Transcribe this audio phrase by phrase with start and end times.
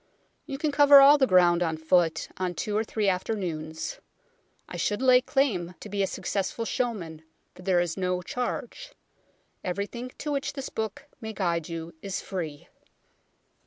[0.47, 3.99] You can cover all the ground on foot on two or three afternoons.
[4.67, 7.21] I should lay claim to be a successful showman,
[7.53, 8.93] for there is no charge;
[9.63, 12.67] everything to which this book may guide you is free.